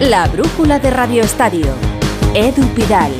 [0.00, 1.66] La brújula de Radio Estadio.
[2.32, 3.10] Edu Pidal.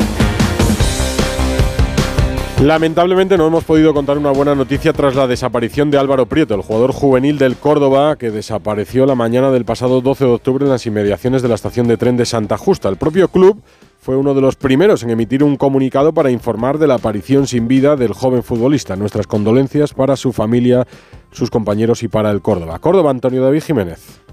[2.62, 6.62] Lamentablemente no hemos podido contar una buena noticia tras la desaparición de Álvaro Prieto, el
[6.62, 10.86] jugador juvenil del Córdoba que desapareció la mañana del pasado 12 de octubre en las
[10.86, 12.88] inmediaciones de la estación de tren de Santa Justa.
[12.88, 13.60] El propio club
[13.98, 17.66] fue uno de los primeros en emitir un comunicado para informar de la aparición sin
[17.66, 18.94] vida del joven futbolista.
[18.94, 20.86] Nuestras condolencias para su familia,
[21.32, 22.78] sus compañeros y para el Córdoba.
[22.78, 24.27] Córdoba, Antonio David Jiménez.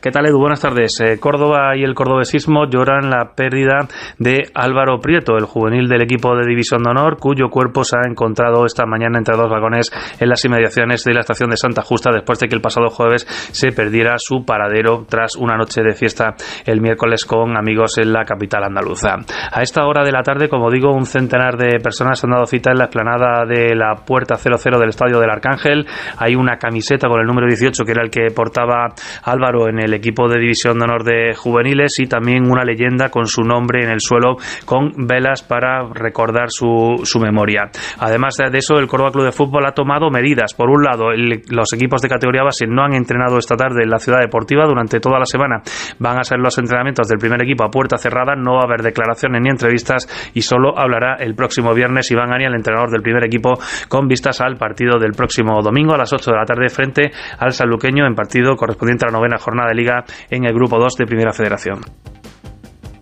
[0.00, 0.38] ¿Qué tal, Edu?
[0.38, 1.00] Buenas tardes.
[1.00, 6.36] Eh, Córdoba y el cordobesismo lloran la pérdida de Álvaro Prieto, el juvenil del equipo
[6.36, 10.28] de División de Honor, cuyo cuerpo se ha encontrado esta mañana entre dos vagones en
[10.28, 13.72] las inmediaciones de la estación de Santa Justa, después de que el pasado jueves se
[13.72, 18.62] perdiera su paradero tras una noche de fiesta el miércoles con amigos en la capital
[18.62, 19.16] andaluza.
[19.50, 22.70] A esta hora de la tarde, como digo, un centenar de personas han dado cita
[22.70, 25.88] en la explanada de la Puerta 00 del Estadio del Arcángel.
[26.18, 28.94] Hay una camiseta con el número 18, que era el que portaba
[29.24, 33.08] Álvaro en el el equipo de División de Honor de Juveniles y también una leyenda
[33.10, 37.70] con su nombre en el suelo con velas para recordar su, su memoria.
[37.98, 40.54] Además de eso, el Córdoba Club de Fútbol ha tomado medidas.
[40.54, 41.06] Por un lado,
[41.48, 45.00] los equipos de categoría base no han entrenado esta tarde en la ciudad deportiva durante
[45.00, 45.62] toda la semana.
[45.98, 48.82] Van a ser los entrenamientos del primer equipo a puerta cerrada, no va a haber
[48.82, 53.24] declaraciones ni entrevistas y solo hablará el próximo viernes Iván Ani, el entrenador del primer
[53.24, 53.54] equipo,
[53.88, 57.52] con vistas al partido del próximo domingo a las 8 de la tarde frente al
[57.52, 61.32] Sanluqueño en partido correspondiente a la novena jornada Liga en el Grupo 2 de Primera
[61.32, 61.80] Federación.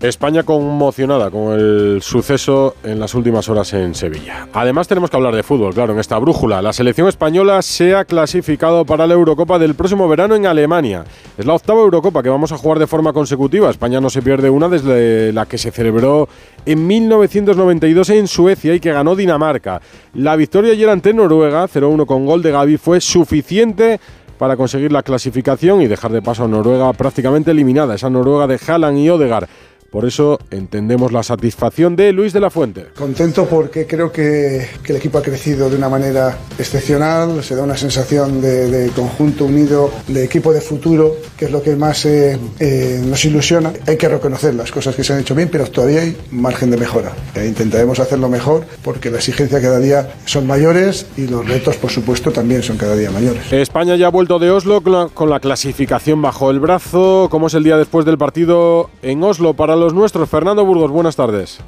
[0.01, 4.47] España conmocionada con el suceso en las últimas horas en Sevilla.
[4.53, 6.61] Además tenemos que hablar de fútbol, claro, en esta brújula.
[6.61, 11.05] La selección española se ha clasificado para la Eurocopa del próximo verano en Alemania.
[11.39, 13.71] Es la octava Eurocopa que vamos a jugar de forma consecutiva.
[13.71, 16.29] España no se pierde una desde la que se celebró
[16.67, 19.81] en 1992 en Suecia y que ganó Dinamarca.
[20.13, 23.99] La victoria ayer ante Noruega, 0-1 con gol de Gaby, fue suficiente
[24.39, 28.61] para conseguir la clasificación y dejar de paso a Noruega prácticamente eliminada, esa Noruega de
[28.67, 29.48] Haaland y Odegaard.
[29.91, 32.87] Por eso entendemos la satisfacción de Luis de la Fuente.
[32.97, 37.77] Contento porque creo que, el equipo ha crecido de una manera excepcional, se da una
[37.77, 43.03] sensación de, conjunto unido, de equipo de futuro, que es lo que más eh, eh,
[43.05, 43.72] nos ilusiona.
[43.87, 46.77] Hay que reconocer las cosas que se han hecho bien, pero todavía hay margen de
[46.77, 47.12] mejora.
[47.34, 51.91] E intentaremos hacerlo mejor porque la exigencia cada día son mayores y los retos, por
[51.91, 53.53] supuesto, también son cada día mayores.
[53.53, 57.28] España ya ha vuelto de Oslo con la clasificación bajo el brazo.
[57.31, 60.28] ¿Cómo es el día después del partido en Oslo para los nuestros.
[60.28, 61.59] Fernando Burgos, buenas tardes.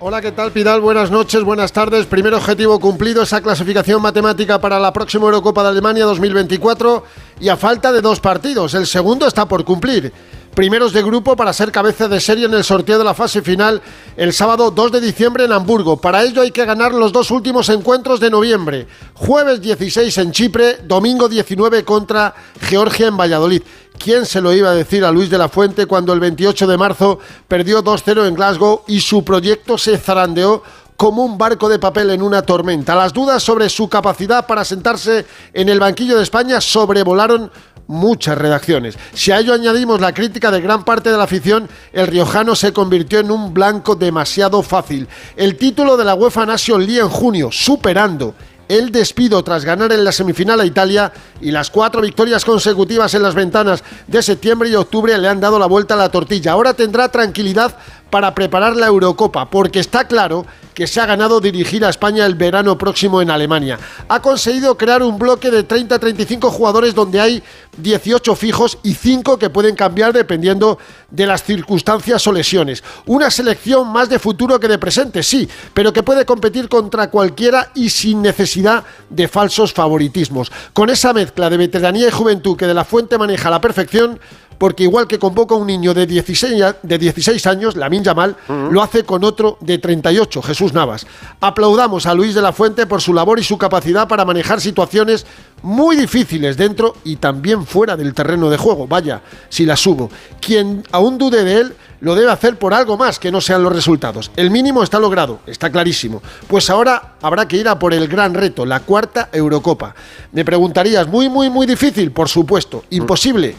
[0.00, 0.82] Hola, ¿qué tal Pidal?
[0.82, 2.04] Buenas noches, buenas tardes.
[2.04, 7.04] Primer objetivo cumplido, esa clasificación matemática para la próxima Eurocopa de Alemania 2024
[7.40, 8.74] y a falta de dos partidos.
[8.74, 10.12] El segundo está por cumplir
[10.54, 13.82] primeros de grupo para ser cabeza de serie en el sorteo de la fase final
[14.16, 16.00] el sábado 2 de diciembre en Hamburgo.
[16.00, 18.86] Para ello hay que ganar los dos últimos encuentros de noviembre.
[19.14, 23.62] Jueves 16 en Chipre, domingo 19 contra Georgia en Valladolid.
[23.98, 26.78] ¿Quién se lo iba a decir a Luis de la Fuente cuando el 28 de
[26.78, 30.62] marzo perdió 2-0 en Glasgow y su proyecto se zarandeó
[30.96, 32.94] como un barco de papel en una tormenta?
[32.94, 37.50] Las dudas sobre su capacidad para sentarse en el banquillo de España sobrevolaron
[37.86, 38.96] muchas redacciones.
[39.12, 42.72] Si a ello añadimos la crítica de gran parte de la afición, el riojano se
[42.72, 45.08] convirtió en un blanco demasiado fácil.
[45.36, 48.34] El título de la UEFA Nation League en junio, superando
[48.68, 53.22] el despido tras ganar en la semifinal a Italia y las cuatro victorias consecutivas en
[53.22, 56.52] las ventanas de septiembre y octubre le han dado la vuelta a la tortilla.
[56.52, 57.76] Ahora tendrá tranquilidad
[58.14, 62.36] para preparar la Eurocopa, porque está claro que se ha ganado dirigir a España el
[62.36, 63.76] verano próximo en Alemania.
[64.08, 67.42] Ha conseguido crear un bloque de 30-35 jugadores donde hay
[67.78, 70.78] 18 fijos y 5 que pueden cambiar dependiendo
[71.10, 72.84] de las circunstancias o lesiones.
[73.06, 77.72] Una selección más de futuro que de presente, sí, pero que puede competir contra cualquiera
[77.74, 80.52] y sin necesidad de falsos favoritismos.
[80.72, 84.20] Con esa mezcla de veteranía y juventud que de la fuente maneja a la perfección,
[84.58, 88.82] porque igual que convoca a un niño de 16, de 16 años, Lamin Yamal, lo
[88.82, 91.06] hace con otro de 38, Jesús Navas.
[91.40, 95.26] Aplaudamos a Luis de la Fuente por su labor y su capacidad para manejar situaciones
[95.62, 98.86] muy difíciles dentro y también fuera del terreno de juego.
[98.86, 100.10] Vaya, si la subo.
[100.40, 103.72] Quien aún dude de él, lo debe hacer por algo más que no sean los
[103.72, 104.30] resultados.
[104.36, 106.22] El mínimo está logrado, está clarísimo.
[106.46, 109.94] Pues ahora habrá que ir a por el gran reto, la cuarta Eurocopa.
[110.32, 112.84] Me preguntarías, muy, muy, muy difícil, por supuesto.
[112.90, 113.56] ¿Imposible?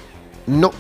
[0.47, 0.71] No.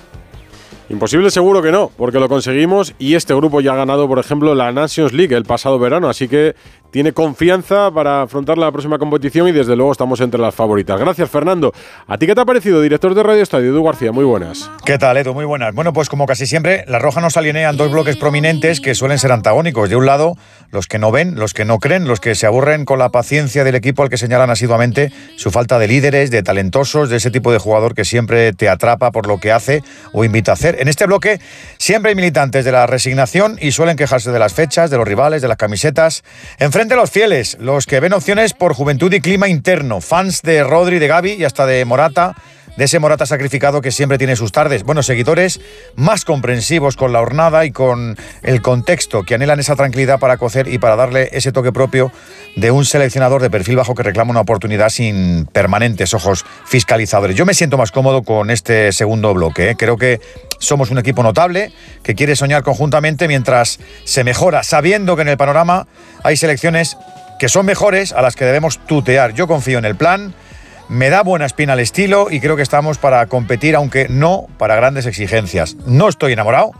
[0.87, 4.53] Imposible seguro que no, porque lo conseguimos y este grupo ya ha ganado, por ejemplo,
[4.53, 6.55] la Nations League el pasado verano, así que
[6.95, 10.97] tiene confianza para afrontar la próxima competición y desde luego estamos entre las favoritas.
[10.97, 11.73] Gracias, Fernando.
[12.07, 14.13] ¿A ti qué te ha parecido, director de Radio Estadio, Edu García?
[14.13, 14.71] Muy buenas.
[14.85, 15.33] ¿Qué tal, Edu?
[15.33, 15.75] Muy buenas.
[15.75, 19.33] Bueno, pues como casi siempre, la Roja nos alinean dos bloques prominentes que suelen ser
[19.33, 19.89] antagónicos.
[19.89, 20.37] De un lado,
[20.71, 23.65] los que no ven, los que no creen, los que se aburren con la paciencia
[23.65, 27.51] del equipo al que señalan asiduamente su falta de líderes, de talentosos, de ese tipo
[27.51, 29.83] de jugador que siempre te atrapa por lo que hace
[30.13, 30.77] o invita a hacer.
[30.79, 31.41] En este bloque
[31.77, 35.41] siempre hay militantes de la resignación y suelen quejarse de las fechas, de los rivales,
[35.41, 36.23] de las camisetas.
[36.57, 40.63] Enfrente a los fieles, los que ven opciones por juventud y clima interno, fans de
[40.63, 42.35] Rodri, de Gaby y hasta de Morata
[42.77, 44.83] de ese Morata sacrificado que siempre tiene sus tardes.
[44.83, 45.59] Bueno, seguidores
[45.95, 50.67] más comprensivos con la hornada y con el contexto, que anhelan esa tranquilidad para cocer
[50.67, 52.11] y para darle ese toque propio
[52.55, 57.35] de un seleccionador de perfil bajo que reclama una oportunidad sin permanentes ojos fiscalizadores.
[57.35, 59.71] Yo me siento más cómodo con este segundo bloque.
[59.71, 59.75] ¿eh?
[59.77, 60.19] Creo que
[60.59, 61.71] somos un equipo notable
[62.03, 65.87] que quiere soñar conjuntamente mientras se mejora, sabiendo que en el panorama
[66.23, 66.97] hay selecciones
[67.39, 69.33] que son mejores a las que debemos tutear.
[69.33, 70.33] Yo confío en el plan
[70.89, 74.75] me da buena espina el estilo y creo que estamos para competir, aunque no para
[74.75, 75.75] grandes exigencias.
[75.85, 76.71] No estoy enamorado,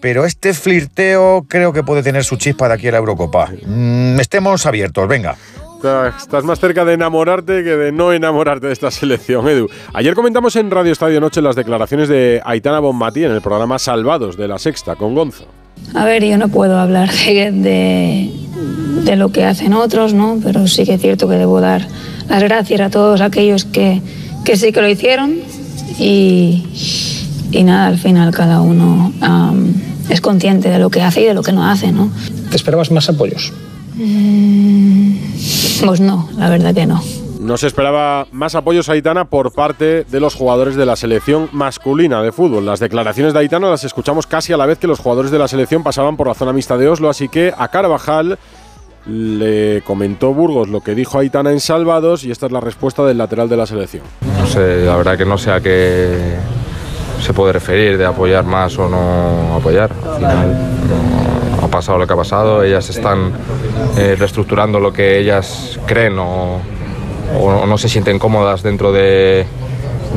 [0.00, 3.50] pero este flirteo creo que puede tener su chispa de aquí a la Eurocopa.
[3.66, 5.36] Mm, estemos abiertos, venga.
[6.16, 9.68] Estás más cerca de enamorarte que de no enamorarte de esta selección, Edu.
[9.94, 14.36] Ayer comentamos en Radio Estadio Noche las declaraciones de Aitana Bonmatí en el programa Salvados
[14.36, 15.61] de la Sexta con Gonzo.
[15.94, 18.30] A ver, yo no puedo hablar de,
[19.04, 20.38] de, lo que hacen otros, ¿no?
[20.42, 21.86] Pero sí que es cierto que debo dar
[22.28, 24.00] las gracias a todos aquellos que,
[24.44, 25.36] que sí que lo hicieron
[25.98, 26.64] y,
[27.50, 29.12] y nada, al final cada uno
[30.08, 32.10] es consciente de lo que hace y de lo que no hace, ¿no?
[32.50, 33.52] ¿Te esperabas más apoyos?
[33.94, 35.14] Mm,
[35.84, 37.02] pues no, la verdad que no.
[37.42, 41.48] No se esperaba más apoyos a Aitana por parte de los jugadores de la selección
[41.50, 42.64] masculina de fútbol.
[42.64, 45.48] Las declaraciones de Aitana las escuchamos casi a la vez que los jugadores de la
[45.48, 48.38] selección pasaban por la zona mixta de Oslo, así que a Carvajal
[49.06, 53.18] le comentó Burgos lo que dijo Aitana en Salvados y esta es la respuesta del
[53.18, 54.04] lateral de la selección.
[54.38, 56.36] No sé, la verdad que no sé a qué
[57.20, 59.90] se puede referir de apoyar más o no apoyar.
[60.06, 60.56] Al final
[61.60, 63.32] ha pasado lo que ha pasado, ellas están
[63.98, 66.60] eh, reestructurando lo que ellas creen o,
[67.32, 69.46] no se sienten cómodas dentro de,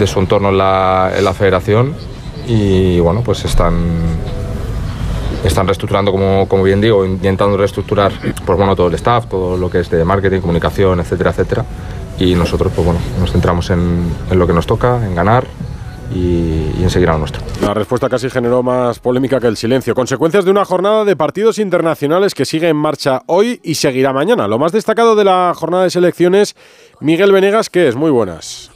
[0.06, 1.96] su entorno en la, la federación
[2.48, 3.76] y bueno, pues están
[5.48, 8.12] están reestructurando, como, como bien digo, intentando reestructurar
[8.46, 11.66] pues, bueno, todo el staff, todo lo que es de marketing, comunicación, etcétera, etcétera.
[12.18, 15.46] Y nosotros pues, bueno, nos centramos en, en lo que nos toca, en ganar
[16.14, 17.42] y, y, en seguir a lo nuestro.
[17.62, 19.94] La respuesta casi generó más polémica que el silencio.
[19.94, 24.48] Consecuencias de una jornada de partidos internacionales que sigue en marcha hoy y seguirá mañana.
[24.48, 26.56] Lo más destacado de la jornada de selecciones,
[27.06, 28.75] Miguel Venegas, que es muy buenas.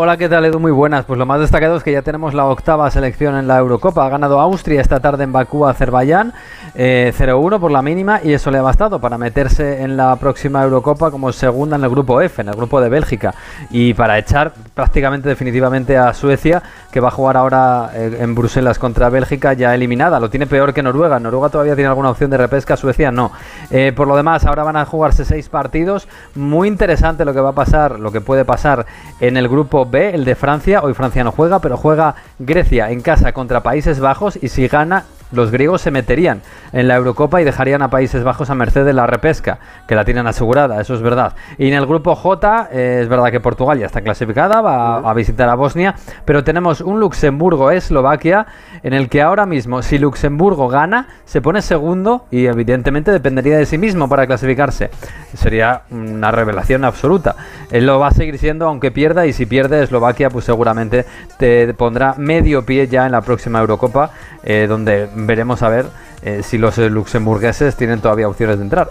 [0.00, 0.60] Hola, ¿qué tal Edu?
[0.60, 1.06] Muy buenas.
[1.06, 4.06] Pues lo más destacado es que ya tenemos la octava selección en la Eurocopa.
[4.06, 6.34] Ha ganado Austria esta tarde en Bakú Azerbaiyán,
[6.76, 10.62] 0-1 eh, por la mínima, y eso le ha bastado para meterse en la próxima
[10.62, 13.34] Eurocopa como segunda en el grupo F, en el grupo de Bélgica,
[13.70, 16.62] y para echar prácticamente definitivamente a Suecia,
[16.92, 20.20] que va a jugar ahora eh, en Bruselas contra Bélgica, ya eliminada.
[20.20, 21.18] Lo tiene peor que Noruega.
[21.18, 23.32] Noruega todavía tiene alguna opción de repesca, Suecia no.
[23.72, 26.06] Eh, por lo demás, ahora van a jugarse seis partidos.
[26.36, 28.86] Muy interesante lo que va a pasar, lo que puede pasar
[29.18, 30.82] en el grupo B, el de Francia.
[30.82, 35.04] Hoy Francia no juega, pero juega Grecia en casa contra Países Bajos y si gana
[35.32, 36.42] los griegos se meterían
[36.72, 40.04] en la Eurocopa y dejarían a Países Bajos a merced de la repesca, que la
[40.04, 41.34] tienen asegurada, eso es verdad.
[41.58, 45.14] Y en el grupo J, eh, es verdad que Portugal ya está clasificada, va a,
[45.14, 45.94] visitar a Bosnia,
[46.24, 48.46] pero tenemos un Luxemburgo-Eslovaquia
[48.82, 53.66] en el que ahora mismo, si Luxemburgo gana, se pone segundo y evidentemente dependería de
[53.66, 54.90] sí mismo para clasificarse.
[55.34, 57.36] Sería una revelación absoluta.
[57.70, 61.04] Él lo va a seguir siendo aunque pierda y si pierde Eslovaquia, pues seguramente
[61.38, 64.10] te pondrá medio pie ya en la próxima Eurocopa,
[64.42, 65.86] eh, donde veremos a ver
[66.22, 68.90] eh, si los luxemburgueses tienen todavía opciones de entrar.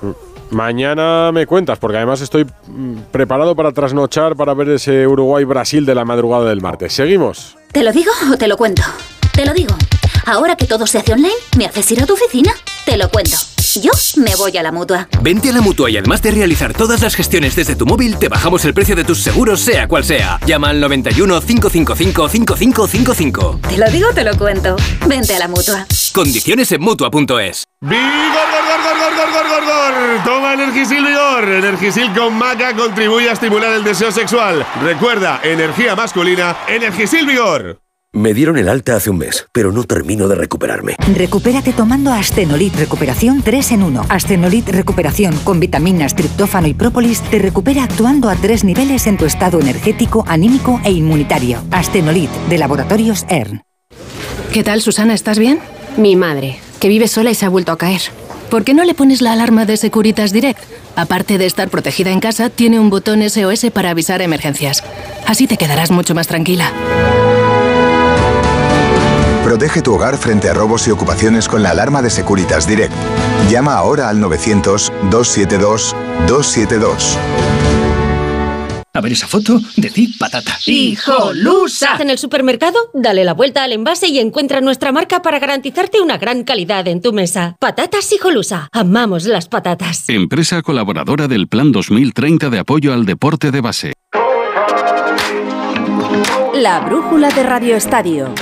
[0.50, 5.96] Mañana me cuentas, porque además estoy mm, preparado para trasnochar para ver ese Uruguay-Brasil de
[5.96, 6.94] la madrugada del martes.
[6.94, 7.58] ¿Seguimos?
[7.72, 8.84] ¿Te lo digo o te lo cuento?
[9.34, 9.76] Te lo digo.
[10.26, 12.52] Ahora que todo se hace online, ¿me haces ir a tu oficina?
[12.86, 13.38] Te lo cuento.
[13.82, 15.08] Yo me voy a la mutua.
[15.22, 18.28] Vente a la mutua y además de realizar todas las gestiones desde tu móvil, te
[18.28, 20.40] bajamos el precio de tus seguros, sea cual sea.
[20.46, 23.60] Llama al 91 555 5555.
[23.70, 24.76] Te lo digo, te lo cuento.
[25.06, 25.86] Vente a la mutua.
[26.14, 27.66] Condiciones en mutua.es.
[27.82, 30.24] ¡Vigor, gor, gor, gor, gor, gor, gor, gor!
[30.24, 31.44] Toma Energisil Vigor.
[31.44, 34.66] Energisil con maca contribuye a estimular el deseo sexual.
[34.82, 37.80] Recuerda, energía masculina, Energisil Vigor.
[38.18, 40.96] Me dieron el alta hace un mes, pero no termino de recuperarme.
[41.16, 44.06] Recupérate tomando Astenolit Recuperación 3 en 1.
[44.10, 49.26] Astenolit Recuperación con vitaminas, triptófano y própolis te recupera actuando a tres niveles en tu
[49.26, 51.62] estado energético, anímico e inmunitario.
[51.70, 53.62] Astenolit de Laboratorios ERN.
[54.52, 55.14] ¿Qué tal, Susana?
[55.14, 55.60] ¿Estás bien?
[55.96, 58.02] Mi madre, que vive sola y se ha vuelto a caer.
[58.50, 60.64] ¿Por qué no le pones la alarma de Securitas Direct?
[60.96, 64.84] Aparte de estar protegida en casa, tiene un botón SOS para avisar emergencias.
[65.28, 66.74] Así te quedarás mucho más tranquila.
[69.48, 72.92] Protege tu hogar frente a robos y ocupaciones con la alarma de Securitas Direct.
[73.50, 77.16] Llama ahora al 900-272-272.
[78.94, 80.58] A ver esa foto, decir patata.
[80.66, 81.96] ¡Hijolusa!
[81.98, 86.18] En el supermercado, dale la vuelta al envase y encuentra nuestra marca para garantizarte una
[86.18, 87.56] gran calidad en tu mesa.
[87.58, 88.68] Patatas Hijolusa.
[88.74, 90.10] Amamos las patatas.
[90.10, 93.94] Empresa colaboradora del Plan 2030 de apoyo al deporte de base.
[96.54, 98.34] La brújula de Radio Estadio.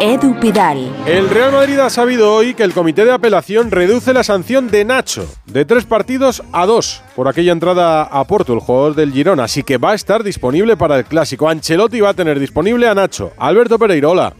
[0.00, 0.90] Edu Pidal.
[1.06, 4.86] El Real Madrid ha sabido hoy que el comité de apelación reduce la sanción de
[4.86, 9.44] Nacho de tres partidos a dos por aquella entrada a Porto, el jugador del Girona.
[9.44, 11.50] Así que va a estar disponible para el clásico.
[11.50, 13.32] Ancelotti va a tener disponible a Nacho.
[13.36, 14.32] Alberto Pereira, hola.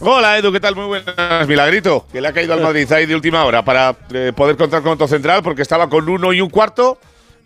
[0.00, 0.74] Hola Edu, ¿qué tal?
[0.74, 1.46] Muy buenas.
[1.46, 4.82] Milagrito, que le ha caído al Madrid ahí de última hora para eh, poder contar
[4.82, 6.98] con otro central porque estaba con uno y un cuarto.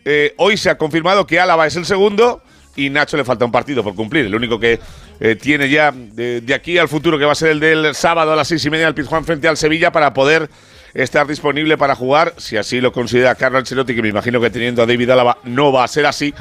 [0.06, 2.40] Eh, hoy se ha confirmado que Álava es el segundo
[2.76, 4.24] y Nacho le falta un partido por cumplir.
[4.26, 4.78] El único que
[5.20, 8.37] eh, tiene ya de, aquí al futuro, que va a ser el del sábado a
[8.37, 10.49] las seis y media al Pizjuán frente al Sevilla, para poder
[10.94, 14.82] estar disponible para jugar, si así lo considera Carlos Ancelotti, que me imagino que teniendo
[14.82, 16.32] a David Álava no va a ser así,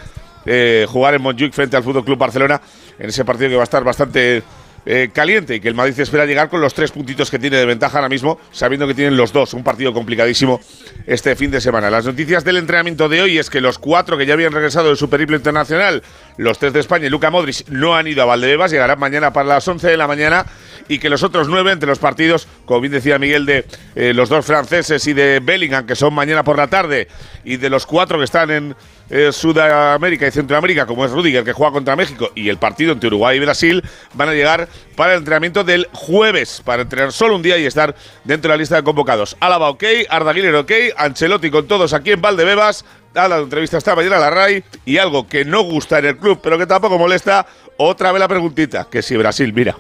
[0.45, 2.61] eh, jugar en Montjuic frente al Fútbol Club Barcelona
[2.99, 4.43] en ese partido que va a estar bastante
[4.85, 7.65] eh, caliente y que el Madrid espera llegar con los tres puntitos que tiene de
[7.65, 10.59] ventaja ahora mismo, sabiendo que tienen los dos, un partido complicadísimo
[11.07, 11.89] este fin de semana.
[11.89, 14.95] Las noticias del entrenamiento de hoy es que los cuatro que ya habían regresado de
[14.95, 16.03] su periplo internacional,
[16.37, 19.47] los tres de España y Luca Modric, no han ido a Valdebebas, llegarán mañana para
[19.47, 20.45] las 11 de la mañana
[20.87, 23.65] y que los otros nueve entre los partidos, como bien decía Miguel, de
[23.95, 27.07] eh, los dos franceses y de Bellingham, que son mañana por la tarde,
[27.43, 28.75] y de los cuatro que están en
[29.09, 33.07] eh, Sudamérica y Centroamérica, como es Rudiger, que juega contra México, y el partido entre
[33.07, 33.83] Uruguay y Brasil,
[34.13, 37.95] van a llegar para el entrenamiento del jueves, para entrenar solo un día y estar
[38.23, 39.37] dentro de la lista de convocados.
[39.39, 44.17] Álava ok, Arda ok, Ancelotti con todos aquí en Valdebebas, a la entrevista esta mañana
[44.17, 47.45] a la RAI, y algo que no gusta en el club, pero que tampoco molesta,
[47.77, 49.75] otra vez la preguntita, que si Brasil, mira.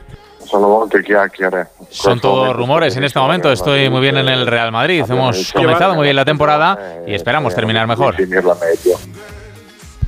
[1.89, 3.51] Son todos rumores en este momento.
[3.51, 5.03] Estoy muy bien en el Real Madrid.
[5.07, 8.15] Hemos comenzado muy bien la temporada y esperamos terminar mejor.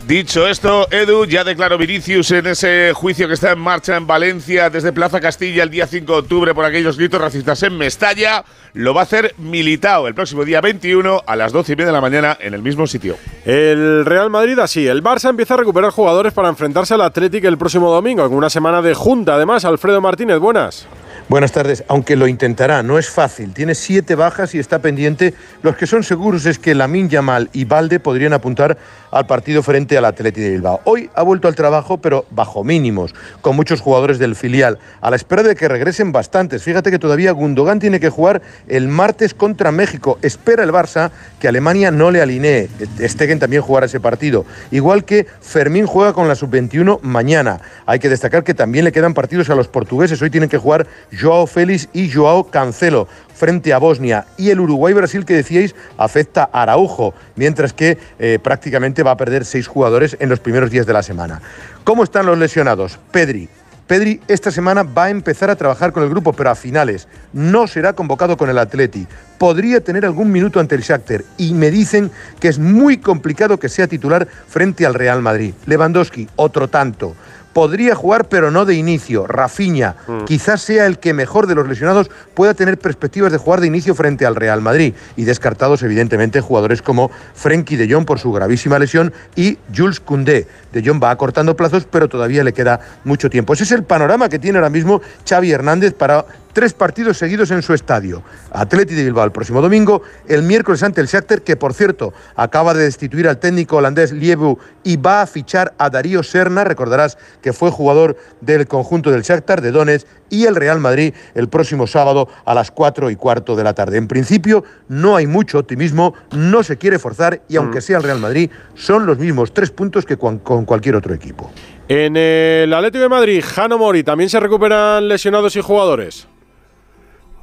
[0.07, 4.69] Dicho esto, Edu, ya declaró Vinicius en ese juicio que está en marcha en Valencia
[4.69, 8.45] desde Plaza Castilla el día 5 de octubre por aquellos gritos racistas en Mestalla.
[8.73, 11.91] Lo va a hacer Militao el próximo día 21 a las 12 y media de
[11.91, 13.17] la mañana en el mismo sitio.
[13.43, 14.87] El Real Madrid así.
[14.87, 18.49] El Barça empieza a recuperar jugadores para enfrentarse al Atlético el próximo domingo, en una
[18.49, 19.35] semana de junta.
[19.35, 20.87] Además, Alfredo Martínez, buenas.
[21.29, 21.83] Buenas tardes.
[21.89, 23.53] Aunque lo intentará, no es fácil.
[23.53, 25.33] Tiene siete bajas y está pendiente.
[25.61, 28.77] Los que son seguros es que Lamin Yamal y Valde podrían apuntar
[29.17, 30.79] al partido frente al Atleti de Bilbao.
[30.83, 35.15] Hoy ha vuelto al trabajo, pero bajo mínimos, con muchos jugadores del filial, a la
[35.15, 36.62] espera de que regresen bastantes.
[36.62, 40.19] Fíjate que todavía Gundogan tiene que jugar el martes contra México.
[40.21, 41.09] Espera el Barça
[41.39, 42.69] que Alemania no le alinee.
[43.01, 44.45] Stegen también jugará ese partido.
[44.69, 47.59] Igual que Fermín juega con la sub-21 mañana.
[47.88, 50.21] Hay que destacar que también le quedan partidos a los portugueses.
[50.21, 50.86] Hoy tienen que jugar
[51.19, 53.07] Joao Félix y Joao Cancelo
[53.38, 54.25] frente a Bosnia.
[54.38, 59.45] Y el Uruguay-Brasil que decíais afecta a Araujo, mientras que eh, prácticamente va a perder
[59.45, 61.41] seis jugadores en los primeros días de la semana.
[61.83, 62.99] ¿Cómo están los lesionados?
[63.11, 63.49] Pedri.
[63.87, 67.07] Pedri esta semana va a empezar a trabajar con el grupo, pero a finales.
[67.31, 69.07] No será convocado con el Atleti.
[69.37, 72.11] Podría tener algún minuto ante el Shakhtar y me dicen
[72.41, 75.53] que es muy complicado que sea titular frente al Real Madrid.
[75.65, 77.15] Lewandowski, otro tanto
[77.57, 79.25] podría jugar, pero no de inicio.
[79.25, 80.25] Rafinha, mm.
[80.25, 83.95] quizás sea el que mejor de los lesionados pueda tener perspectivas de jugar de inicio
[83.95, 84.93] frente al Real Madrid.
[85.15, 90.45] Y descartados, evidentemente, jugadores como Frenkie de Jong por su gravísima lesión y Jules Koundé.
[90.71, 93.53] De Jong va acortando plazos, pero todavía le queda mucho tiempo.
[93.53, 97.62] Ese es el panorama que tiene ahora mismo Xavi Hernández para tres partidos seguidos en
[97.62, 98.24] su estadio.
[98.51, 102.74] Atleti de Bilbao el próximo domingo, el miércoles ante el Shakhtar, que por cierto acaba
[102.74, 107.54] de destituir al técnico holandés Liebu y va a fichar a Darío Serna, recordarás que
[107.54, 112.27] fue jugador del conjunto del Shakhtar de Donetsk, y el Real Madrid el próximo sábado
[112.46, 113.98] a las cuatro y cuarto de la tarde.
[113.98, 117.82] En principio no hay mucho optimismo, no se quiere forzar y aunque mm.
[117.82, 121.51] sea el Real Madrid, son los mismos tres puntos que con cualquier otro equipo.
[121.89, 126.27] En el Atlético de Madrid, Jano Mori, ¿también se recuperan lesionados y jugadores?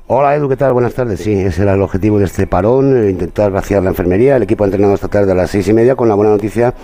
[0.07, 0.75] Hola Edu, ¿qué tal?
[0.75, 1.21] Buenas tardes.
[1.21, 4.37] Sí, ese era el objetivo de este parón, eh, intentar vaciar la enfermería.
[4.37, 6.75] El equipo ha entrenado esta tarde a las seis y media con la buena noticia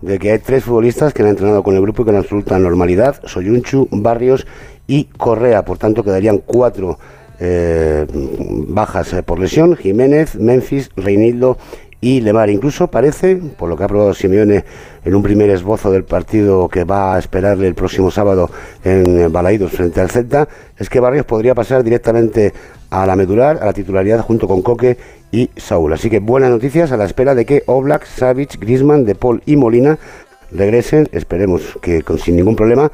[0.00, 3.16] de que hay tres futbolistas que han entrenado con el grupo y con absoluta normalidad,
[3.24, 4.46] Soyunchu, Barrios
[4.86, 5.64] y Correa.
[5.64, 7.00] Por tanto, quedarían cuatro
[7.40, 8.06] eh,
[8.68, 11.58] bajas eh, por lesión, Jiménez, Memphis, Reinildo
[12.00, 12.50] y Lemar.
[12.50, 14.64] Incluso parece, por lo que ha probado Simeone
[15.04, 18.50] en un primer esbozo del partido que va a esperarle el próximo sábado
[18.84, 22.52] en Balaidos frente al Celta, es que Barrios podría pasar directamente
[22.90, 24.96] a la medular, a la titularidad junto con Coque
[25.30, 25.92] y Saúl.
[25.92, 29.56] Así que buenas noticias a la espera de que Oblak, Savic, Grisman, De Paul y
[29.56, 29.98] Molina
[30.50, 32.90] regresen, esperemos que con, sin ningún problema.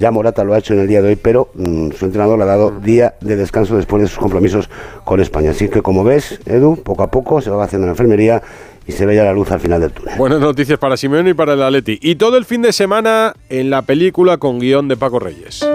[0.00, 2.44] Ya Morata lo ha hecho en el día de hoy, pero mm, su entrenador le
[2.44, 4.70] ha dado día de descanso después de sus compromisos
[5.04, 5.50] con España.
[5.50, 8.42] Así que como ves, Edu, poco a poco se va haciendo la enfermería
[8.86, 10.16] y se ve ya la luz al final del túnel.
[10.16, 11.98] Buenas noticias para Simeone y para el Atleti.
[12.00, 15.68] Y todo el fin de semana en la película con guion de Paco Reyes.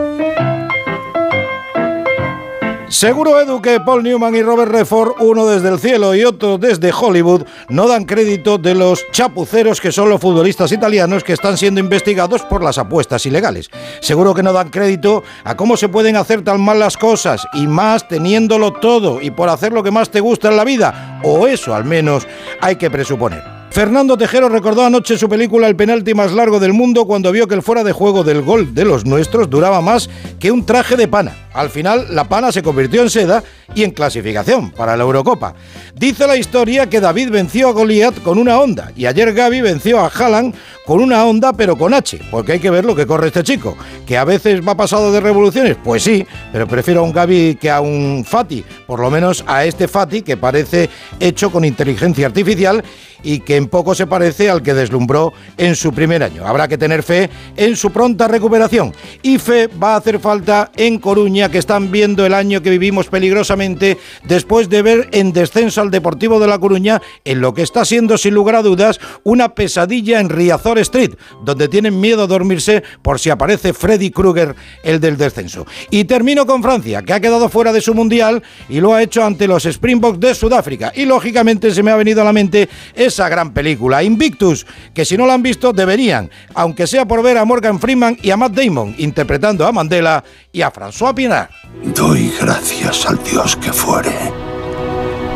[2.88, 6.94] Seguro, Edu, que Paul Newman y Robert Redford, uno desde el cielo y otro desde
[6.94, 11.80] Hollywood, no dan crédito de los chapuceros que son los futbolistas italianos que están siendo
[11.80, 13.72] investigados por las apuestas ilegales.
[14.02, 17.66] Seguro que no dan crédito a cómo se pueden hacer tan mal las cosas y
[17.66, 21.48] más teniéndolo todo y por hacer lo que más te gusta en la vida, o
[21.48, 22.28] eso al menos
[22.62, 23.55] hay que presuponer.
[23.76, 27.56] Fernando Tejero recordó anoche su película El penalti más largo del mundo cuando vio que
[27.56, 31.10] el fuera de juego del gol de los nuestros duraba más que un traje de
[31.10, 31.50] pana.
[31.54, 35.56] Al final, la pana se convirtió en seda y en clasificación para la Eurocopa.
[35.94, 40.00] Dice la historia que David venció a Goliat con una onda y ayer Gaby venció
[40.00, 40.56] a Haaland
[40.86, 43.76] con una onda pero con H, porque hay que ver lo que corre este chico.
[44.06, 45.76] ¿Que a veces va pasado de revoluciones?
[45.84, 49.66] Pues sí, pero prefiero a un Gaby que a un Fati, por lo menos a
[49.66, 50.90] este Fati que parece
[51.20, 52.82] hecho con inteligencia artificial
[53.26, 56.48] y que en poco se parece al que deslumbró en su primer año.
[56.48, 61.00] Habrá que tener fe en su pronta recuperación y fe va a hacer falta en
[61.00, 65.92] Coruña que están viendo el año que vivimos peligrosamente después de ver en descenso al
[65.92, 70.20] Deportivo de La Coruña en lo que está siendo sin lugar a dudas una pesadilla
[70.20, 75.18] en Riazor Street, donde tienen miedo a dormirse por si aparece Freddy Krueger, el del
[75.18, 75.66] descenso.
[75.90, 79.24] Y termino con Francia, que ha quedado fuera de su mundial y lo ha hecho
[79.24, 80.92] ante los Springboks de Sudáfrica.
[80.96, 82.70] Y lógicamente se me ha venido a la mente
[83.16, 87.38] esa gran película, Invictus, que si no la han visto deberían, aunque sea por ver
[87.38, 91.50] a Morgan Freeman y a Matt Damon interpretando a Mandela y a François Pienaar.
[91.96, 94.12] Doy gracias al Dios que fuere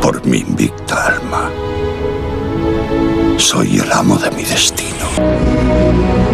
[0.02, 1.50] por mi invicta alma.
[3.38, 6.29] Soy el amo de mi destino.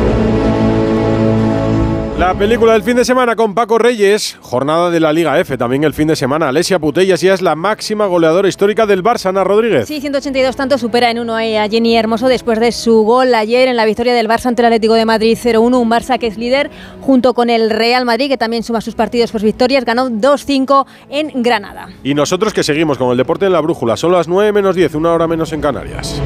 [2.19, 5.85] La película del fin de semana con Paco Reyes, jornada de la Liga F, también
[5.85, 6.49] el fin de semana.
[6.49, 9.87] Alesia Putellas ya es la máxima goleadora histórica del Barça, Ana Rodríguez.
[9.87, 13.77] Sí, 182 tantos supera en uno a Jenny Hermoso después de su gol ayer en
[13.77, 15.79] la victoria del Barça ante el Atlético de Madrid 0-1.
[15.79, 16.71] Un Barça que es líder
[17.03, 21.43] junto con el Real Madrid, que también suma sus partidos por victorias, ganó 2-5 en
[21.43, 21.91] Granada.
[22.03, 24.95] Y nosotros que seguimos con el deporte en la brújula, son las 9 menos 10,
[24.95, 26.19] una hora menos en Canarias.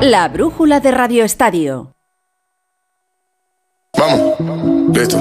[0.00, 1.92] La brújula de Radio Estadio.
[3.96, 4.38] Vamos,
[4.94, 5.18] listo.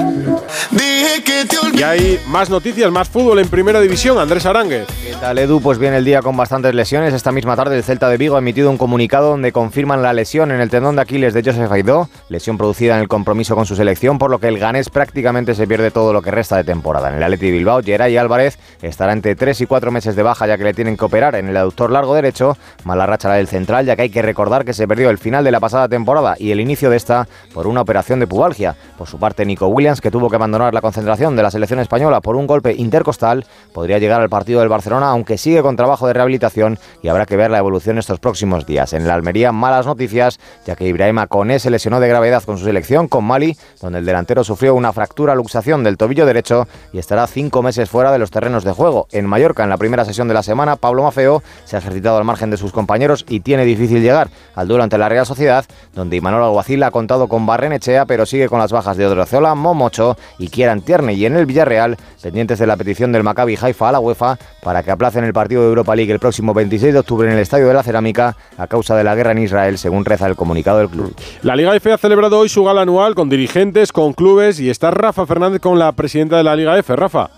[1.74, 4.18] Y hay más noticias, más fútbol en Primera División.
[4.18, 4.88] Andrés Aránguez.
[5.04, 5.62] ¿Qué tal, Edu?
[5.62, 7.14] Pues viene el día con bastantes lesiones.
[7.14, 10.52] Esta misma tarde el Celta de Vigo ha emitido un comunicado donde confirman la lesión
[10.52, 13.76] en el tendón de Aquiles de Joseph Aidó, lesión producida en el compromiso con su
[13.76, 17.10] selección, por lo que el ganés prácticamente se pierde todo lo que resta de temporada.
[17.10, 20.58] En el Atleti Bilbao, Geray Álvarez estará entre 3 y 4 meses de baja ya
[20.58, 23.86] que le tienen que operar en el aductor largo derecho, mala racha la del central,
[23.86, 26.52] ya que hay que recordar que se perdió el final de la pasada temporada y
[26.52, 28.76] el inicio de esta por una operación de pubalgia.
[28.98, 32.22] Por su parte, Nico Williams, que tuvo que abandonar la concentración de la selección española
[32.22, 36.14] por un golpe intercostal, podría llegar al partido del Barcelona, aunque sigue con trabajo de
[36.14, 38.94] rehabilitación y habrá que ver la evolución estos próximos días.
[38.94, 42.66] En la Almería, malas noticias, ya que Ibrahima Koné se lesionó de gravedad con su
[42.66, 47.28] selección con Mali, donde el delantero sufrió una fractura luxación del tobillo derecho y estará
[47.28, 49.08] cinco meses fuera de los terrenos de juego.
[49.12, 52.26] En Mallorca, en la primera sesión de la semana, Pablo Mafeo se ha ejercitado al
[52.26, 56.18] margen de sus compañeros y tiene difícil llegar al duelo ante la Real Sociedad, donde
[56.18, 60.50] Imanol Alguacil ha contado con Barrenechea, pero sigue con las bajas de Odriozola, Momocho y
[60.50, 64.38] Kieran Y en el Villarreal, pendientes de la petición del Maccabi Haifa a la UEFA
[64.64, 67.42] para que aplacen el partido de Europa League el próximo 26 de octubre en el
[67.42, 70.78] Estadio de la Cerámica a causa de la guerra en Israel, según reza el comunicado
[70.78, 71.14] del club.
[71.42, 74.92] La Liga F ha celebrado hoy su gala anual con dirigentes, con clubes y está
[74.92, 76.96] Rafa Fernández con la presidenta de la Liga F.
[76.96, 77.30] Rafa.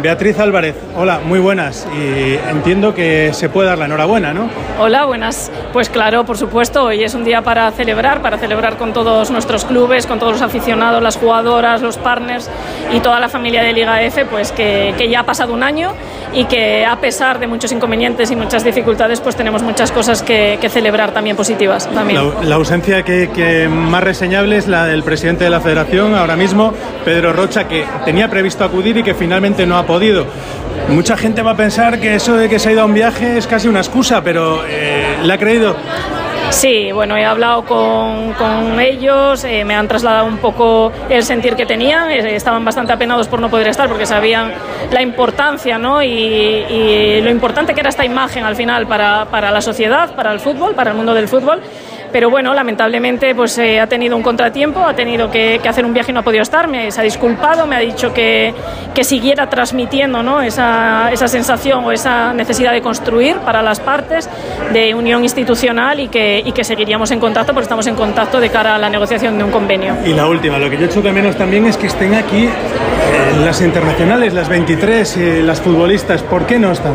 [0.00, 1.86] Beatriz Álvarez, hola, muy buenas.
[1.94, 4.48] Y entiendo que se puede dar la enhorabuena, ¿no?
[4.78, 5.50] Hola, buenas.
[5.72, 9.64] Pues claro, por supuesto, hoy es un día para celebrar, para celebrar con todos nuestros
[9.64, 12.48] clubes, con todos los aficionados, las jugadoras, los partners
[12.92, 15.92] y toda la familia de Liga F, pues que, que ya ha pasado un año
[16.32, 20.56] y que a pesar de muchos inconvenientes y muchas dificultades, pues tenemos muchas cosas que,
[20.60, 21.86] que celebrar también positivas.
[21.92, 22.18] También.
[22.40, 26.36] La, la ausencia que, que más reseñable es la del presidente de la federación ahora
[26.36, 26.72] mismo,
[27.04, 30.26] Pedro Rocha, que tenía previsto acudir y que finalmente no ha podido.
[30.88, 33.38] Mucha gente va a pensar que eso de que se ha ido a un viaje
[33.38, 35.76] es casi una excusa, pero eh, ¿le ha creído?
[36.50, 41.56] Sí, bueno, he hablado con, con ellos, eh, me han trasladado un poco el sentir
[41.56, 44.52] que tenían, eh, estaban bastante apenados por no poder estar porque sabían
[44.90, 46.02] la importancia ¿no?
[46.02, 50.30] y, y lo importante que era esta imagen al final para, para la sociedad, para
[50.30, 51.62] el fútbol, para el mundo del fútbol
[52.12, 56.10] pero bueno, lamentablemente pues eh, ha tenido un contratiempo, ha tenido que, hacer un viaje
[56.10, 58.54] y no ha podido estar, me se ha disculpado, me ha dicho que,
[58.94, 60.42] que siguiera transmitiendo ¿no?
[60.42, 64.28] esa, esa, sensación o esa necesidad de construir para las partes
[64.72, 68.74] de unión institucional y que, que seguiríamos en contacto porque estamos en contacto de cara
[68.74, 69.96] a la negociación de un convenio.
[70.04, 72.48] Y la última, lo que yo echo de menos también es que estén aquí
[73.44, 76.94] las internacionales, las 23, eh, las futbolistas, ¿por qué no están?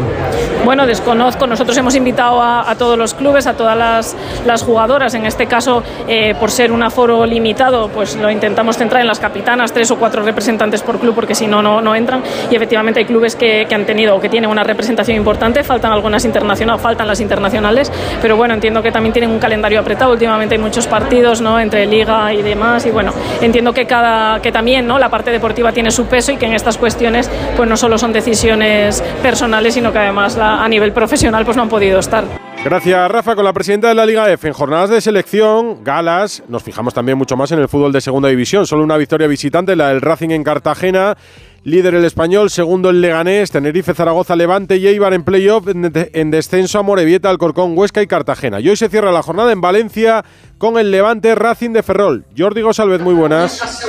[0.63, 5.13] Bueno, desconozco, nosotros hemos invitado a, a todos los clubes, a todas las, las jugadoras,
[5.13, 9.19] en este caso, eh, por ser un aforo limitado, pues lo intentamos centrar en las
[9.19, 12.21] capitanas, tres o cuatro representantes por club, porque si no, no, entran.
[12.49, 15.91] Y efectivamente hay clubes que, que, han tenido o que tienen una representación importante, faltan
[15.91, 20.11] algunas internacionales, faltan las internacionales, pero bueno, entiendo que también tienen un calendario apretado.
[20.11, 21.59] Últimamente hay muchos partidos, ¿no?
[21.59, 24.99] Entre liga y demás, y bueno, entiendo que cada, que también, ¿no?
[24.99, 28.13] La parte deportiva tiene su peso y que en estas cuestiones, pues no solo son
[28.13, 32.25] decisiones personales, sino que además a nivel profesional, pues no han podido estar.
[32.63, 33.35] Gracias, Rafa.
[33.35, 37.17] Con la presidenta de la Liga F en jornadas de selección, galas, nos fijamos también
[37.17, 38.65] mucho más en el fútbol de segunda división.
[38.65, 41.15] Solo una victoria visitante, la del Racing en Cartagena.
[41.63, 46.79] Líder el español, segundo el Leganés, Tenerife, Zaragoza, Levante y Eibar en playoff, en descenso
[46.79, 48.59] a Morevieta, Alcorcón, Huesca y Cartagena.
[48.59, 50.23] Y hoy se cierra la jornada en Valencia
[50.57, 52.25] con el Levante Racing de Ferrol.
[52.37, 53.85] Jordi Gosalvez, muy buenas.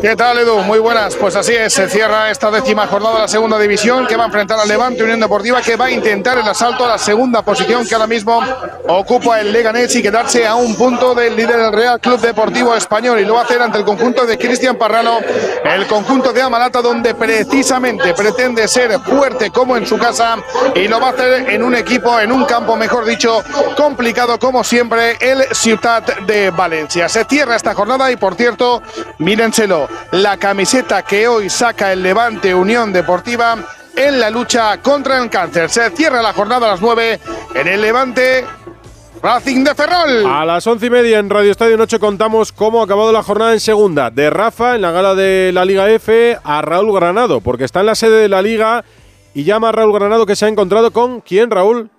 [0.00, 0.60] ¿Qué tal, Edu?
[0.60, 1.14] Muy buenas.
[1.16, 4.26] Pues así es, se cierra esta décima jornada de la segunda división que va a
[4.26, 7.86] enfrentar al Levante Unión Deportiva que va a intentar el asalto a la segunda posición
[7.86, 8.42] que ahora mismo
[8.88, 13.20] ocupa el Leganés y quedarse a un punto del líder del Real Club Deportivo Español
[13.20, 15.18] y lo va a hacer ante el conjunto de Cristian Parrano,
[15.64, 20.36] el conjunto de Amalata donde precisamente pretende ser fuerte como en su casa
[20.74, 23.42] y lo va a hacer en un equipo, en un campo, mejor dicho,
[23.76, 27.08] complicado como siempre, el Ciutat de Valencia.
[27.08, 28.82] Se cierra esta jornada y por cierto,
[30.12, 33.56] la camiseta que hoy saca el Levante Unión Deportiva
[33.96, 35.68] en la lucha contra el cáncer.
[35.68, 37.18] Se cierra la jornada a las 9
[37.56, 38.44] en el Levante
[39.20, 40.26] Racing de Ferrol.
[40.26, 43.52] A las once y media en Radio Estadio Noche contamos cómo ha acabado la jornada
[43.52, 44.10] en segunda.
[44.10, 47.86] De Rafa en la gala de la Liga F a Raúl Granado, porque está en
[47.86, 48.84] la sede de la Liga
[49.34, 51.90] y llama a Raúl Granado que se ha encontrado con quién, Raúl.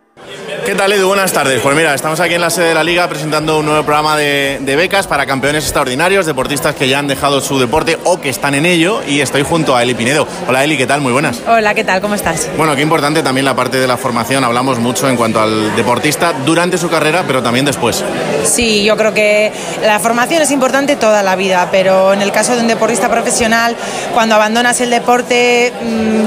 [0.66, 1.08] ¿Qué tal, Edu?
[1.08, 1.62] Buenas tardes.
[1.62, 4.60] Pues mira, estamos aquí en la sede de la Liga presentando un nuevo programa de,
[4.62, 8.56] de, becas para campeones extraordinarios, deportistas que ya han dejado su deporte o que están
[8.56, 9.02] en ello.
[9.08, 10.28] Y estoy junto a Eli Pinedo.
[10.48, 11.02] Hola, Eli, ¿qué tal?
[11.02, 11.42] Muy buenas.
[11.48, 12.02] Hola, ¿qué tal?
[12.02, 12.50] ¿Cómo estás?
[12.58, 14.44] Bueno, qué importante también la parte de la formación.
[14.44, 18.04] Hablamos mucho en cuanto al deportista durante su carrera, pero también después.
[18.44, 19.52] Sí, yo creo que
[19.84, 23.76] la formación es importante toda la vida, pero en el caso de un deportista profesional,
[24.14, 25.72] cuando abandonas el deporte,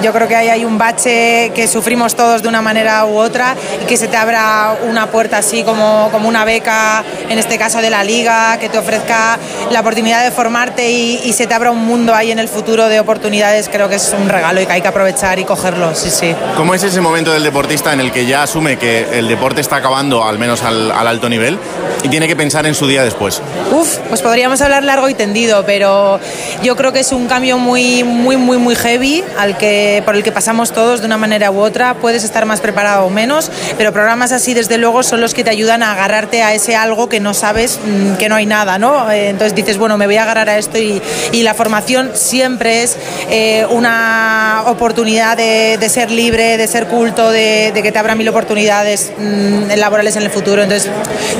[0.02, 3.56] yo creo que ahí hay un bache que sufrimos todos de una manera u otra
[3.82, 7.80] y que se te abra una puerta así como, como una beca, en este caso
[7.80, 9.38] de la liga, que te ofrezca
[9.70, 12.88] la oportunidad de formarte y, y, se te abra un mundo ahí en el futuro
[12.88, 16.10] de oportunidades, creo que es un regalo y que hay que aprovechar y cogerlo, sí,
[16.10, 16.34] sí.
[16.56, 19.76] ¿Cómo es ese momento del deportista en el que ya asume que el deporte está
[19.76, 21.58] acabando, al menos al, al alto nivel,
[22.02, 23.42] y tiene que pensar en su día después?
[23.72, 26.20] Uf, pues podríamos hablar largo y tendido, pero
[26.62, 30.22] yo creo que es un cambio muy, muy, muy, muy heavy al que, por el
[30.22, 31.94] que pasamos todos de una manera u otra.
[31.94, 35.48] Puedes estar más preparado o menos, pero programas así, desde luego, son los que te
[35.48, 37.80] ayudan a agarrarte a ese algo que no sabes,
[38.18, 39.10] que no hay nada, ¿no?
[39.10, 41.00] Entonces dices, bueno, me voy a agarrar a esto y,
[41.32, 42.98] y la formación siempre es
[43.30, 48.18] eh, una oportunidad de, de, ser libre, de ser culto, de, de, que te abran
[48.18, 50.62] mil oportunidades mmm, laborales en el futuro.
[50.62, 50.90] Entonces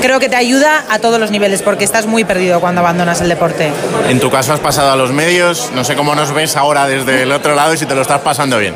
[0.01, 3.29] creo que te ayuda a todos los niveles porque estás muy perdido cuando abandonas el
[3.29, 3.69] deporte.
[4.09, 7.21] En tu caso has pasado a los medios, no sé cómo nos ves ahora desde
[7.21, 8.73] el otro lado y si te lo estás pasando bien.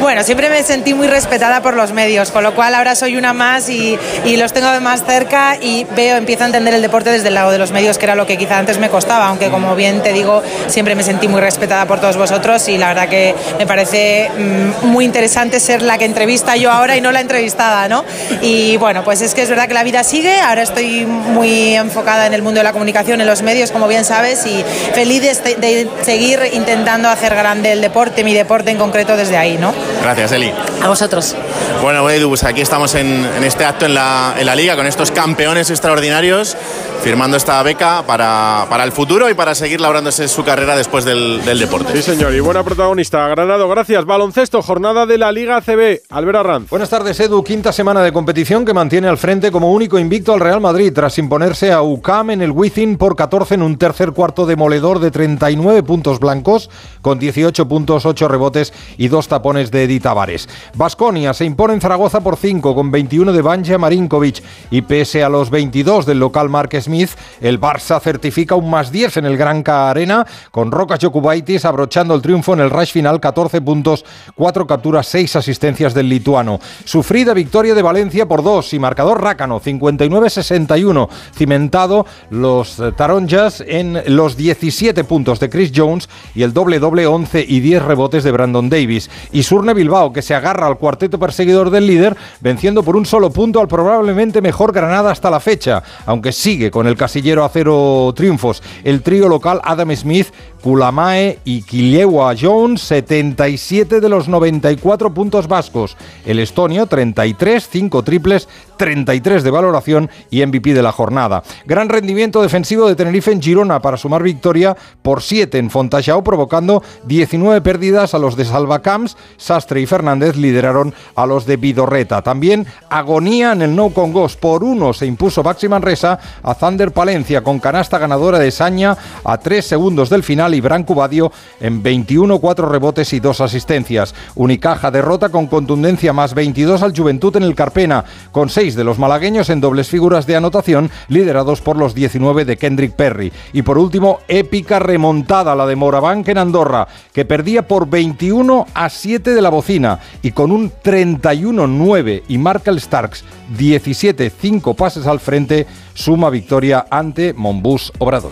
[0.00, 3.32] Bueno, siempre me sentí muy respetada por los medios, con lo cual ahora soy una
[3.32, 3.98] más y,
[4.36, 7.50] los tengo de más cerca y veo, empiezo a entender el deporte desde el lado
[7.50, 10.12] de los medios, que era lo que quizá antes me costaba, aunque como bien te
[10.12, 14.30] digo, siempre me sentí muy respetada por todos vosotros y la verdad que me parece
[14.38, 18.04] mmm, muy interesante ser la que entrevista yo ahora y no la entrevistada, ¿no?
[18.40, 22.26] Y bueno, pues es que es verdad que la vida sigue, ahora estoy muy enfocada
[22.26, 25.56] en el mundo de la comunicación, en los medios, como bien sabes, y feliz de,
[25.56, 29.74] de seguir intentando hacer grande el deporte, mi deporte en concreto desde ahí, ¿no?
[30.02, 30.52] Gracias, Eli.
[30.82, 31.34] A vosotros.
[31.82, 34.86] Bueno, Edu, pues aquí estamos en, en este acto en la, en la liga con
[34.86, 36.56] estos campeones extraordinarios
[37.02, 41.44] firmando esta beca para, para, el futuro y para seguir labrándose su carrera después del,
[41.44, 41.92] del, deporte.
[41.94, 43.26] Sí, señor, y buena protagonista.
[43.28, 44.04] Granado, gracias.
[44.04, 46.02] Baloncesto, jornada de la Liga CB.
[46.10, 46.70] Albert Arranz.
[46.70, 47.42] Buenas tardes, Edu.
[47.44, 51.18] Quinta semana de competición que mantiene al frente como único invicto al Real Madrid tras
[51.18, 55.82] imponerse a UCAM en el Wizzing por 14 en un tercer cuarto demoledor de 39
[55.84, 56.68] puntos blancos
[57.00, 60.48] con 18 puntos, 8 rebotes y dos tapones de Edith Tavares.
[60.74, 65.28] Basconia se impone en Zaragoza por 5 con 21 de Banja Marinkovic y pese a
[65.28, 69.62] los 22 del local Mark Smith, el Barça certifica un más 10 en el Gran
[69.62, 74.04] K Arena con Rocas Jokubaitis abrochando el triunfo en el rush final 14 puntos,
[74.34, 76.58] 4 capturas, 6 asistencias del lituano.
[76.84, 84.02] Sufrida victoria de Valencia por 2 y marcador rácano 59-61, cimentado los eh, Taronjas en
[84.06, 88.32] los 17 puntos de Chris Jones y el doble doble 11 y 10 rebotes de
[88.32, 89.10] Brandon Davis.
[89.32, 93.30] Y Surne Bilbao que se agarra al cuarteto perseguidor del líder venciendo por un solo
[93.30, 98.12] punto al probablemente mejor Granada hasta la fecha, aunque sigue con el casillero a cero
[98.14, 98.62] triunfos.
[98.84, 100.28] El trío local Adam Smith
[100.62, 105.96] Kulamae y Kilewa Jones, 77 de los 94 puntos vascos.
[106.24, 111.42] El estonio, 33, 5 triples, 33 de valoración y MVP de la jornada.
[111.66, 116.82] Gran rendimiento defensivo de Tenerife en Girona para sumar victoria por 7 en Fontajao, provocando
[117.04, 119.16] 19 pérdidas a los de Salvacamps.
[119.36, 122.22] Sastre y Fernández lideraron a los de Vidorreta.
[122.22, 124.36] También agonía en el No Congos.
[124.36, 129.38] Por uno se impuso Baxi Manresa a Thunder Palencia con canasta ganadora de Saña a
[129.38, 134.14] 3 segundos del final y Branco Badio en 21, 4 rebotes y 2 asistencias.
[134.34, 138.98] Unicaja derrota con contundencia más 22 al Juventud en el Carpena, con 6 de los
[138.98, 143.32] malagueños en dobles figuras de anotación, liderados por los 19 de Kendrick Perry.
[143.52, 148.88] Y por último, épica remontada la de Morabank en Andorra, que perdía por 21 a
[148.88, 153.24] 7 de la bocina y con un 31-9 y marca el Starks
[153.56, 155.66] 17-5 pases al frente,
[155.98, 158.30] suma victoria ante Monbus Obrador.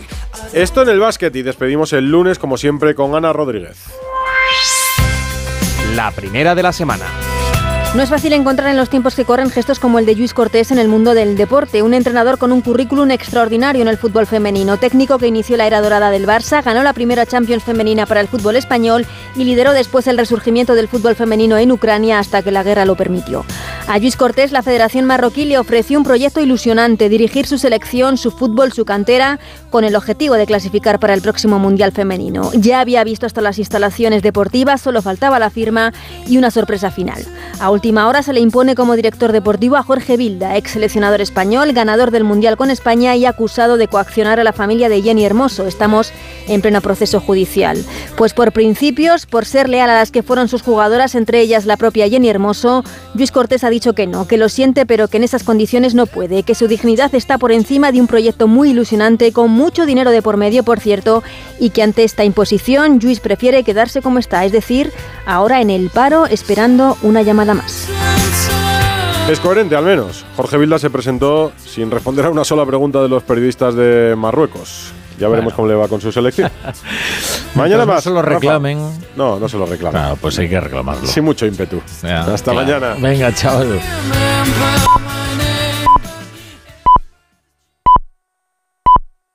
[0.52, 3.76] Esto en el básquet y despedimos el lunes como siempre con Ana Rodríguez.
[5.96, 7.06] La primera de la semana.
[7.96, 10.70] No es fácil encontrar en los tiempos que corren gestos como el de Luis Cortés
[10.70, 14.76] en el mundo del deporte, un entrenador con un currículum extraordinario en el fútbol femenino,
[14.76, 18.28] técnico que inició la era dorada del Barça, ganó la primera Champions femenina para el
[18.28, 22.62] fútbol español y lideró después el resurgimiento del fútbol femenino en Ucrania hasta que la
[22.62, 23.46] guerra lo permitió.
[23.88, 28.32] A Luis Cortés la Federación Marroquí le ofreció un proyecto ilusionante, dirigir su selección, su
[28.32, 29.38] fútbol, su cantera,
[29.70, 32.50] con el objetivo de clasificar para el próximo Mundial femenino.
[32.52, 35.92] Ya había visto hasta las instalaciones deportivas, solo faltaba la firma
[36.26, 37.24] y una sorpresa final.
[37.60, 41.72] A última hora se le impone como director deportivo a Jorge Vilda, ex seleccionador español,
[41.72, 45.68] ganador del Mundial con España y acusado de coaccionar a la familia de Jenny Hermoso.
[45.68, 46.10] Estamos
[46.48, 47.80] en pleno proceso judicial.
[48.16, 51.76] Pues por principios, por ser leal a las que fueron sus jugadoras, entre ellas la
[51.76, 52.82] propia Jenny Hermoso,
[53.14, 56.06] Luis Cortés ha dicho que no, que lo siente, pero que en esas condiciones no
[56.06, 60.10] puede, que su dignidad está por encima de un proyecto muy ilusionante, con mucho dinero
[60.10, 61.22] de por medio, por cierto,
[61.60, 64.90] y que ante esta imposición, Luis prefiere quedarse como está, es decir,
[65.24, 67.75] ahora en el paro esperando una llamada más.
[69.30, 70.24] Es coherente, al menos.
[70.36, 74.92] Jorge Vilda se presentó sin responder a una sola pregunta de los periodistas de Marruecos.
[75.18, 76.50] Ya veremos cómo le va con su selección.
[77.54, 78.04] mañana Pues no más.
[78.04, 78.34] se lo Rafa.
[78.38, 78.78] reclamen.
[79.16, 80.16] No, no se lo reclamen.
[80.20, 81.06] pues hay que reclamarlo.
[81.06, 81.80] Sin mucho ímpetu.
[82.04, 82.54] Hasta claro.
[82.66, 82.94] mañana.
[83.00, 83.80] Venga, chaval.